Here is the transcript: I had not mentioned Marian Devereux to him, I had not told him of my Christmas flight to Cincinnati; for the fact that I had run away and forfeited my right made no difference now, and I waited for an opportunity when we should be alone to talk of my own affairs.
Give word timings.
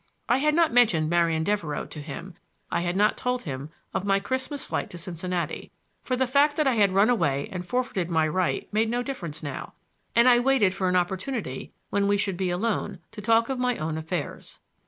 I 0.27 0.37
had 0.37 0.55
not 0.55 0.73
mentioned 0.73 1.11
Marian 1.11 1.43
Devereux 1.43 1.85
to 1.85 2.01
him, 2.01 2.33
I 2.71 2.81
had 2.81 2.97
not 2.97 3.17
told 3.17 3.43
him 3.43 3.69
of 3.93 4.03
my 4.03 4.19
Christmas 4.19 4.65
flight 4.65 4.89
to 4.89 4.97
Cincinnati; 4.97 5.71
for 6.01 6.15
the 6.15 6.25
fact 6.25 6.57
that 6.57 6.65
I 6.67 6.73
had 6.73 6.91
run 6.95 7.07
away 7.07 7.47
and 7.51 7.63
forfeited 7.63 8.09
my 8.09 8.27
right 8.27 8.67
made 8.73 8.89
no 8.89 9.03
difference 9.03 9.43
now, 9.43 9.73
and 10.15 10.27
I 10.27 10.39
waited 10.39 10.73
for 10.73 10.89
an 10.89 10.95
opportunity 10.95 11.71
when 11.91 12.07
we 12.07 12.17
should 12.17 12.35
be 12.35 12.49
alone 12.49 12.97
to 13.11 13.21
talk 13.21 13.47
of 13.47 13.59
my 13.59 13.77
own 13.77 13.95
affairs. 13.95 14.59